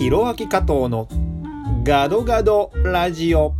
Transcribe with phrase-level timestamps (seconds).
[0.00, 1.08] 弘明加藤の
[1.84, 3.52] ガドガドラジオ。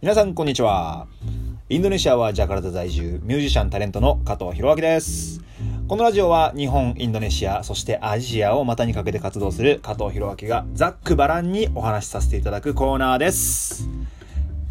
[0.00, 1.06] 皆さんこんにちは。
[1.68, 5.40] インドネシアはジャカルタ在住ミュージシャンタレントの加藤弘明です。
[5.86, 13.88] このラジオは日本、インドネシア、そしてアジアを股にかけて活動する加藤弘明がざっくばらんにお話しさせていただくコーナーです。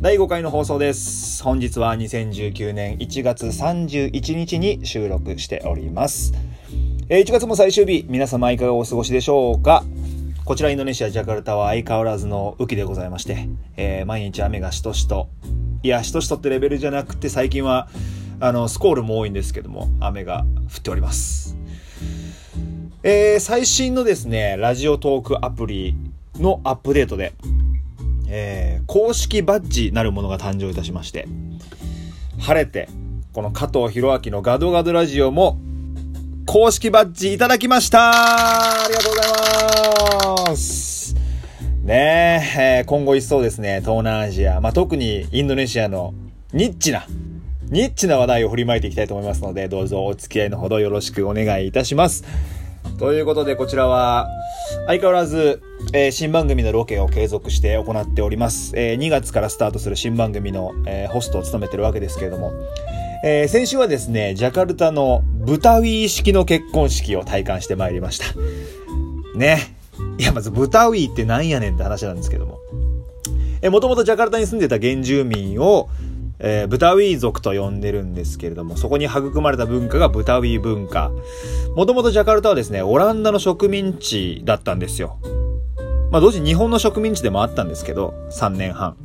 [0.02, 1.44] 第5回の放送です。
[1.44, 6.34] 本日は2019年1月31日に収録しております。
[7.08, 9.84] え1月も最終日、皆様いかがお過ごしでしょうか？
[10.44, 13.48] こちらインドネシア・ジャカルタは相変わらずの雨季でございまして、
[13.78, 15.30] えー、毎日雨がしとしと、
[15.84, 17.88] いや、しとしとってレベルじゃなくて最近は、
[18.40, 20.45] あの、スコールも多いんですけども、雨が
[20.76, 21.56] 降っております。
[23.04, 25.95] えー、最新のですね、ラジオトークアプリ
[26.40, 27.34] のアップデートで、
[28.34, 31.28] えー、公式バッジなるものが誕生いたしまして、
[32.39, 32.88] 晴れて、
[33.33, 35.59] この加藤弘明のガドガドラジオも、
[36.45, 39.22] 公式バッジいただきましたありがとうご
[40.38, 41.16] ざいます
[41.83, 46.13] ねえ、今後一層ですね、東南アジア、まあ、特にインドネシアの
[46.53, 47.06] ニッチな、
[47.69, 52.23] ニッチな話題を振りまいていきたいと思いますので、どうぞお付き合いのほどよろしくお願いいたします。
[53.02, 54.30] ということで、こちらは、
[54.85, 55.59] 相変わらず、
[55.91, 58.73] えー、新番組のロケを継続して行っております。
[58.75, 62.53] えー、2月からスタートする新番組の、えー、ホストを務めてるわけですけれども、
[63.25, 68.25] えー、先週はですね、ジャカルタのブタウィー式の結婚式を体感してまいりました。
[69.35, 69.75] ね。
[70.19, 72.59] いや、まずブタウィーってなんやねんって話なんですけども。
[73.63, 75.89] えー、もともとジャカルタに住んでた原住民を、
[76.44, 81.11] えー、ブタウィー族と呼んでるんですけれども、そこに育まれた文化がブタウィー文化。
[81.75, 85.19] もともとジャカルタはですね、オランダの植民地だったんですよ。
[86.12, 88.97] まあ、同時に日本の植民地でもあったんですけど、3年半。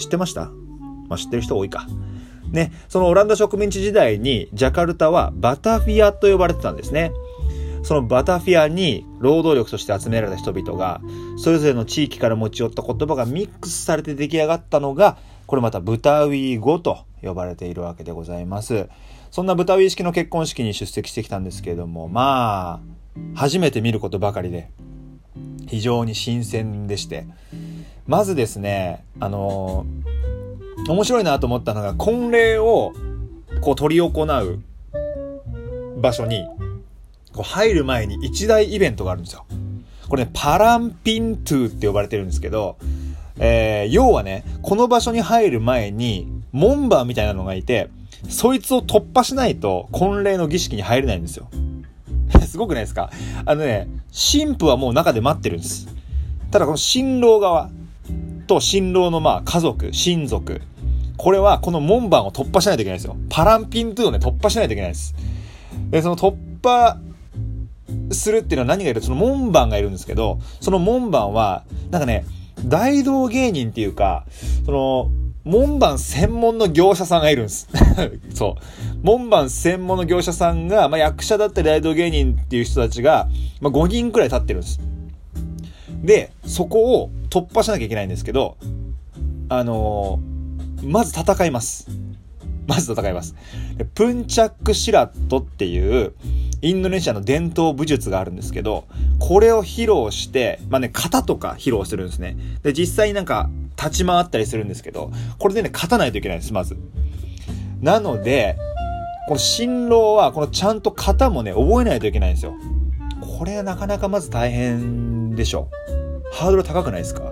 [0.00, 0.50] 知ってました？
[1.08, 1.86] まあ、知ってる人多いか。
[2.50, 7.12] ね、そのオランダ植民地時代に、ジャカルタはバタフィアと呼ばれてたんですね。
[7.82, 11.00] そのバタフィアに労働力として集められた人々が、
[11.38, 15.16] それぞれの地域から持ち寄った言葉がミックスされて出来上がったのが、
[15.50, 18.88] これまたブタウィー語と呼ばれているわけでございます。
[19.32, 22.80] そんなブタウィー式の結婚式に出席してきたんですけれども、まあ、
[23.34, 24.70] 初めて見ることばかりで、
[25.66, 27.26] 非常に新鮮でして、
[28.06, 32.92] まずですね、あのー、面白いなと思ったのが、婚礼を
[33.60, 36.46] こう取り行う場所に、
[37.32, 39.46] こう入る前に一大イベントがあるんですよ。
[40.08, 42.76] これね、パランピントゥって呼ばれてるんですけど、
[43.42, 47.88] えー、要はね、この場所に入る前に、門番みたいなのがいて、
[48.28, 51.48] そいつを突破しないと、婚礼の儀式に入れないんですよ。
[52.46, 53.10] すごくないですか？
[53.46, 55.88] あのね、神父はもう中で待ってるんです。
[56.50, 57.70] ただこの新郎側
[58.46, 60.60] と新郎のまあ家族、親族、
[61.16, 63.16] これはこの門番を突破しないといけないですよ。
[63.30, 65.14] パランピントゥをね、突破しないといけないです。
[65.90, 66.98] で、その突破
[68.10, 69.00] するっていうのは何がいる？
[69.00, 72.24] その門番がいるんですけど、その門番は、なんかね、
[72.66, 74.26] 大道芸人っていうか、
[74.64, 75.10] その、
[75.44, 77.68] 門番専門の業者さんがいるんです。
[78.34, 78.62] そう。
[79.02, 83.28] 門番専門の業者さんが、まあ、役者だったり大道芸人っていう人たちが、
[83.60, 84.80] まあ、5人くらい立ってるんです。
[86.02, 88.56] で、そこを突破しなきゃいけないんですけど、
[89.48, 91.88] あのー、まず戦います。
[92.70, 93.34] まず戦います。
[93.76, 96.12] でプンチャックシラットっていう、
[96.62, 98.84] インドネシアの伝統武術があるんですけど、
[99.18, 102.36] これを披露して、まあね、型とか披露するんですね。
[102.62, 106.76] で、実際になんか、立ち回ったりするんですけど、これでね、勝たないといけないんです、まず。
[107.80, 108.56] なので、
[109.26, 112.54] この新郎は、このちゃんと型もね、覚えないといけないんですよ。
[113.38, 115.68] これはなかなかまず大変でしょ。
[116.32, 117.22] ハードル高くないですか？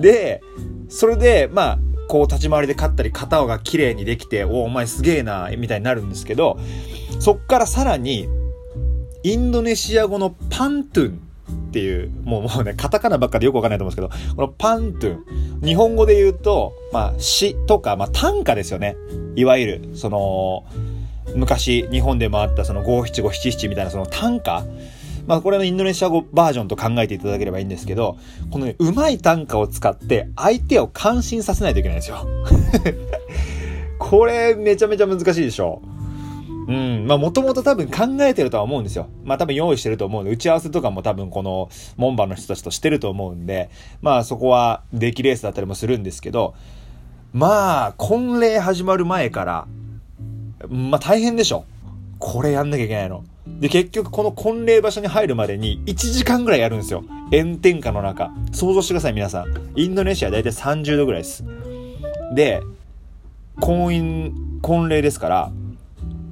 [0.00, 0.40] で、
[0.88, 1.78] それで、まあ、
[2.10, 6.58] こう立ち回りで勝ったり、型が綺麗にできて、おお前すげえな、みたいになるんですけど、
[7.20, 8.28] そっからさらに、
[9.22, 11.20] インドネシア語のパントゥン
[11.68, 18.96] っていう、もうもうね、カタカナばっかでよくわかんないと思うんですけど、このパントゥン、日本語で言うと、まあ、詩とか、まあ、短歌ですよね。
[19.36, 20.64] いわゆる、その、
[21.36, 24.64] 昔、日本でもあったその五七五七七みたいなその短歌
[25.26, 28.18] まあこれのインドネシア語バージョンと考えていただければいいんですけど、
[28.50, 32.26] このね、うまい短歌を使って相手を感心させないといけないんですよ。
[33.98, 35.82] これめちゃめちゃ難しいでしょ。
[36.70, 37.06] うん。
[37.06, 39.08] まあ、もともと多分考えてるとは思うんですよ。
[39.24, 43.70] まあ、多分用意してると思うんで、打ち合わせとかも多分この門番の人たちとしてると思うんで、
[44.02, 46.54] まあ、そこは出来レースだったりもするんですけど、
[47.32, 49.66] まあ、婚礼始まる前から、
[50.68, 51.64] まあ、大変でしょ。
[52.20, 53.24] これやんなきゃいけないの。
[53.58, 57.02] で、結局この婚礼場所に入るまでに1時間ぐらいやるんですよ。
[57.32, 58.30] 炎天下の中。
[58.52, 59.46] 想像してください、皆さん。
[59.74, 61.44] インドネシアだいたい30度ぐらいです。
[62.34, 62.62] で、
[63.58, 65.52] 婚姻、婚礼ですから、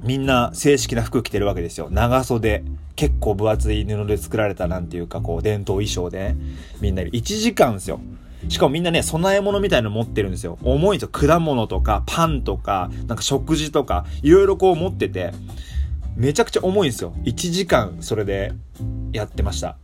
[0.03, 1.89] みんな正式な服着てるわけですよ。
[1.91, 2.63] 長袖。
[2.95, 6.37] 結構分厚い布で作られたなんていうかこう伝統衣装で、ね、
[6.81, 8.01] みんな1時間ですよ。
[8.49, 10.57] しかもみんなね、供え物みたいなの持ってるんですよ。
[10.63, 11.09] 重いんですよ。
[11.09, 15.31] 果物とか、パンとか、なんか食事とか、いろいろこう持ってて、
[16.19, 17.13] めちゃくちゃ重いんですよ。
[17.23, 18.51] 1時間それで
[19.13, 19.77] やってました。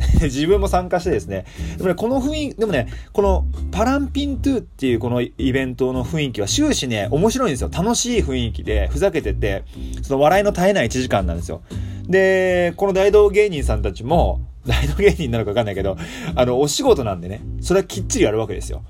[0.20, 1.44] 自分も参加してですね。
[1.76, 7.70] でもね、この雰囲気、でもね、このパランピントゥっていうこのイベントの雰囲気は終始ね、面白いんですよ。
[7.72, 9.62] 楽しい雰囲気で、ふざけてて、
[10.02, 11.62] その笑いの絶えない1時間なんですよ。
[12.08, 15.96] で、この大道芸人さんたちも、大道芸人なのかわかんないけど、
[16.34, 18.82] あの、お仕事なんでね、それはきっちりやるわけですよ。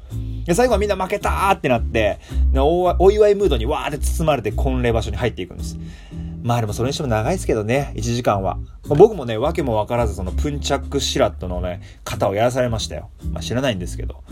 [0.47, 2.19] で、最後はみんな負けたーってなって、
[2.55, 5.79] お祝いムードにわーって包まれて婚礼場所に入っていくんです。
[6.43, 8.59] まあでもそれにしても長いですけどね、1時間は。
[8.89, 13.11] 僕もね、わけもわからずそのプンチャックシラットのね、型をやらされましたよ。
[13.33, 14.23] まあ知らないんですけど。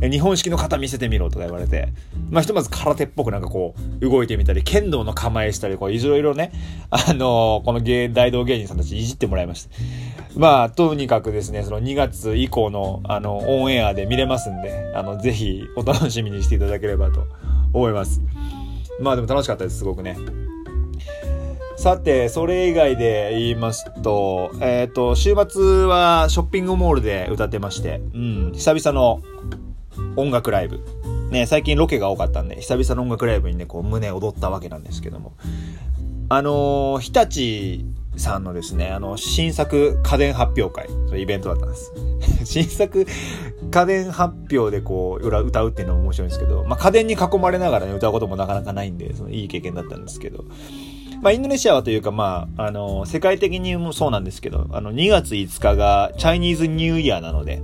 [0.00, 1.92] 日本式の型見せてみろとか言われて、
[2.30, 6.52] まあひとまず空手っぽくなんかこう、動いてみたり、剣道の構えしたり、こう、いろいろね、
[6.90, 9.70] あのー、この芸、大道芸人さんたちいじってもらいました。
[10.34, 17.26] まあ、とにかくですね、その2月以降の、あの、オンエアで見れますんで、あの、ぜひお楽しみにしていただければと
[17.72, 18.22] 思います。
[19.00, 20.16] まあでも楽しかったです、すごくね。
[21.82, 29.20] さて、それ以外で言いますと、えっ、ー、と、週末はショッピングモールで歌ってまして、うん、久々の
[30.14, 30.78] 音楽ライブ。
[31.32, 35.32] ね、最近ロケが多かったんで、久々の音楽ライブにね、こう胸踊ったわけなんですけども。
[36.28, 37.84] あのー、日立
[38.16, 41.92] さんのですね、あの、新作家電発表会、そイベントだったんです。
[42.46, 43.04] 新作
[43.72, 50.44] 家電発表でこう、歌うっていうのも面白いんですけど、まあ、家電に囲まれながらね、歌うこともなかなかないんで、そのいい経験だったんですけど、
[51.22, 57.62] まあ、インドネシアはというか、まあ、あの、世界的にもそうなんですけど、あの、2月5日がチャイニーズニューイヤーなので、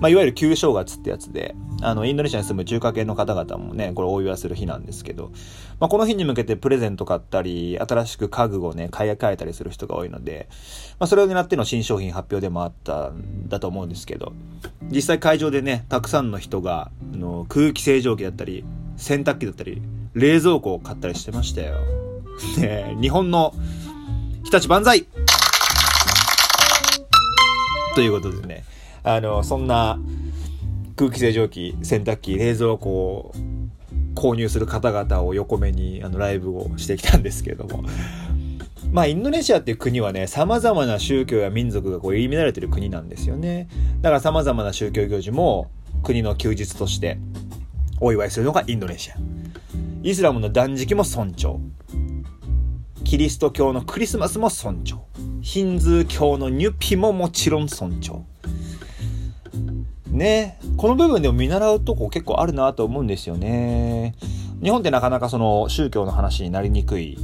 [0.00, 5.30] まあ、いわゆる旧正月ってやつで、あの、インドネシアに住む中華系の方々もね、これお祝いする日なんですけど、
[5.78, 10.48] まあ、この日に向けてプレゼント買ったり、新しく家具をね、買い替えたりする人が多いので、
[10.98, 14.32] まあ、それを狙っての新商品発表でもあったんだと思うんですけど、
[14.90, 18.64] 実際会場でね、たくさんの人が、あの、空気清浄機だったり、
[18.96, 19.80] 洗濯機だったり、
[20.14, 22.07] 冷蔵庫を買ったりしてましたよ。
[22.58, 23.54] ね、日本の
[24.44, 25.06] 日立万歳
[27.94, 28.64] ということでね、
[29.02, 29.98] あの、そんな
[30.96, 33.34] 空気清浄機、洗濯機、冷蔵庫を
[34.14, 37.84] 購入する方々を横目にあのライブをしてきたんですけれども、
[38.90, 43.68] まあ、インドネシアっていう国はね、様々な宗教や民族がこう入り乱れてる国なんですよね。
[44.00, 45.70] だから様々な宗教行事も
[46.02, 47.18] 国の休日として
[48.00, 49.16] お祝いするのがインドネシア。
[50.02, 51.60] イスラムの断食も尊重。
[53.08, 54.96] キリスト教のクリスマスも尊重。
[55.40, 58.22] ヒンズー教のニュピももちろん尊重。
[60.08, 64.14] ねこの部分でも見習うとこ結構あるなと思うんですよね。
[64.62, 67.16] 日本ってなかなかその宗教の話になりにくい、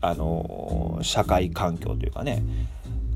[0.00, 2.42] あの、社会環境というかね、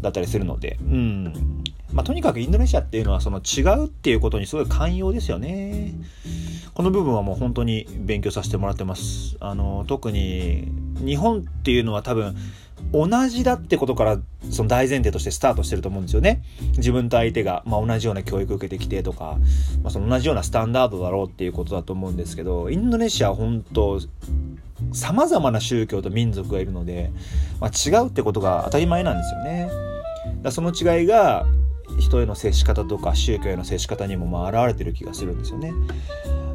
[0.03, 1.65] だったりするので、うん。
[1.95, 5.95] まあ、とにかくインドネシアっていうのはその違うっていうことにすごい寛容ですよね。
[6.81, 9.37] この部分はもう本当に勉強させてもらってます。
[9.39, 10.73] あの、特に
[11.05, 12.35] 日本っていうのは多分
[12.91, 14.19] 同じだってことから
[14.51, 16.43] その大前提としてスタートしてると思うんですよね。
[16.79, 19.37] 自分と相手が、まあ、同じような教育を受けてきてとか、
[19.83, 24.01] まあ、その同じようなスタンダードだろうっていうことだと思うんですけど、インドネシアは本当
[24.95, 27.11] 様々な宗教と民族がいるので、
[27.61, 29.71] まあ、違うってことが当たり前なんですよね。
[30.41, 31.45] だその違いが
[31.99, 35.75] 人への接し方とか宗教への接し方にもまあ現れてる気がするんですよね。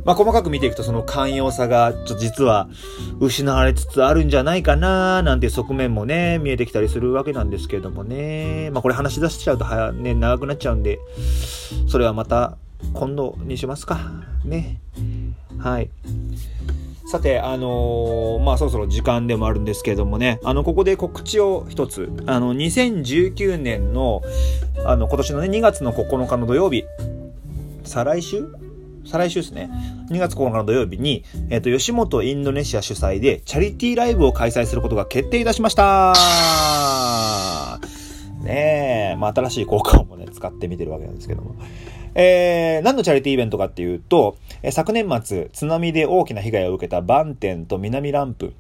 [0.06, 2.70] まあ、細かく見ていくとその寛容さがちょ実は
[3.20, 8.70] 失われつつあるんじゃないかななんて側面もね、見えてきたりするわけなんですけれどもね。
[8.72, 11.00] まあ、これ話し出しちゃうとはね、長くなっちゃうんで、
[11.88, 12.58] それはまた
[12.94, 14.00] 今度にしますか。
[14.44, 14.80] ね。
[15.58, 15.90] はい。
[17.08, 24.22] さて、あのー、まあ、そろそろ時間でもあるんですけれどもね、あの、ここで告知を一つ、あの、2019年の、
[24.86, 26.84] あの、今年のね、2月の9日の土曜日、
[27.84, 28.48] 再来週
[29.06, 29.70] 再来週ですね。
[30.10, 36.14] 2月9日の土曜日に、えっ、と、吉本インドネシア主催で、チャリティーライブを開催することが決定いたしました
[38.42, 41.56] ねえ、まあ、新しい効果音もね、使ってみてるわけなんですけども。
[42.16, 48.54] えー、何のチャリティーイベントかっていうと、え、昨年末、津波で大きな被害を受けたバンテンと南ランプ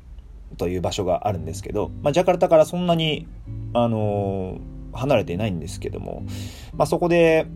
[0.57, 3.27] という場所があるんですけど、まあ、ジャカルタからそんなに、
[3.73, 6.23] あのー、離れていないんですけども、
[6.73, 7.47] まあ、そこで、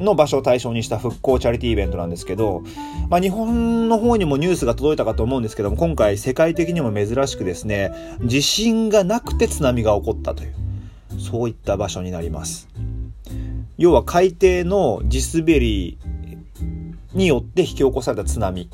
[0.00, 2.62] の場所を対象にした復興チャリティーイベントなんですけど、
[3.08, 7.92] まあ、日本の方にもニュースが届いたかと思うんですけども、今回世界的にも珍しくですね、
[8.24, 10.54] 地震がなくて津波が起こったという、
[11.18, 12.68] そういった場所になります。
[13.78, 15.98] 要は海底の地滑り
[17.14, 18.68] によって引き起こされた津波。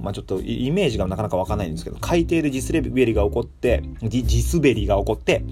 [0.00, 5.44] まあ、ちょっとイメージがなかなかわかんないんですけど、海底で地滑りが起こって、地滑りが起こって、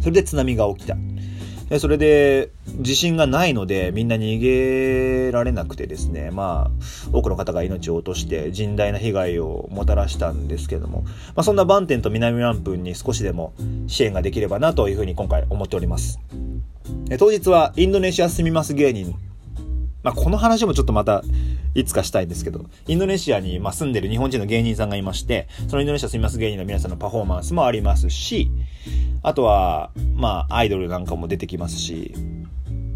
[0.00, 0.96] それで津波が起きた。
[1.70, 2.50] でそれで、
[2.80, 13.54] 地震がないので、みんな逃げられなくてですね、まあ、多くの方が命を落として甚大な被害をもたらしたんですけども、まあ、そんなバンテンと南ランプンに少しでも
[13.86, 16.18] 支援ができればなというふうに今回思っております。
[17.20, 19.14] 当日はインドネシア住みます芸人、
[20.02, 21.22] まあ、この話もちょっとまた
[21.76, 28.50] いつかしたいんですけど、インドネシアにま住んでる日本人の芸人さんがいまして、そのインドネシア住みます芸人の皆さんのパフォーマンスもありますし、
[29.22, 32.14] あとは、まあ、アイドルなんかも出てきますし、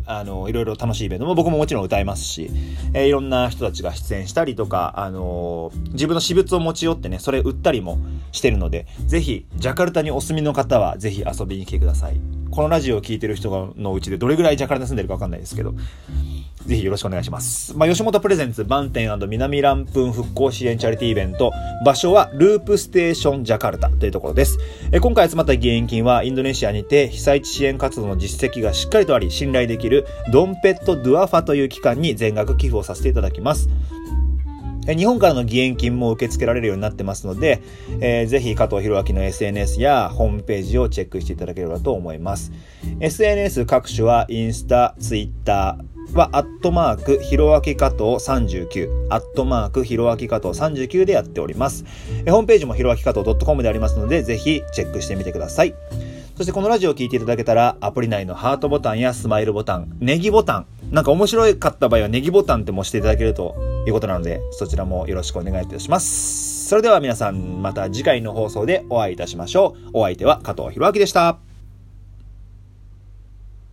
[0.07, 2.51] あの、いろいろ楽しいイベントも僕ももちろん歌いますし、
[2.93, 7.99] えー、いろんな人たちが出演したりとか、あのー、自分の私物を持ち寄ってね、それ売ったりも
[8.33, 12.21] してるので、ぜひ、ジャカルタにお住みの方は、ぜひ遊びに来てください。
[12.51, 15.75] このラジオを聴いてる人のうちでどれぐらいジャカルタ住んでるかわかんないですけど、
[16.67, 17.77] ぜひよろしくお願いします。
[17.77, 21.53] まあ、吉本プレゼンツバンテン南ランプン復興支援チャリティーイベント、
[21.85, 24.59] 場所はループステーションジャカルタというところです。
[24.93, 33.69] え今回集まった義援金はインドネシアにて被災地支援活動の実績がしっかりとあり、信頼できるドンペット・ドゥアファという機関に全額寄付をさせていただきます。
[34.87, 37.63] 日本からの義援金も受け付けられるようになってますので、
[38.01, 42.53] えー、ぜひ加藤弘明の SNS やホームページをチェックしていただければと思います。
[43.01, 51.85] SNS 各種はインスタ、ツイッター、は、アットマーク、ひろあき加藤39、アットマーク、ひろあき加藤39でやっております。
[52.25, 55.75] えホームページもひろあき加藤 .com でありますので、ぜひチェックしてみてください。
[56.37, 63.55] そしてこのラジオを聴いていただけたら、アプリ内のハートボタンやスマイルボタン、ネギボタン、なんか面白かった場合はネギボタンっても押していただけると
[63.87, 66.69] いうことなので、そちらもよろしくお願いいたします。
[66.69, 69.91] それでは皆さん、また次回の放送でお会いいたしましょう。
[69.93, 71.54] お相手は加藤弘明でした。